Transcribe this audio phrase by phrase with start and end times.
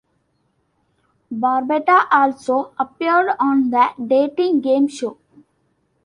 [1.31, 5.19] Barbata also appeared on The Dating Game show.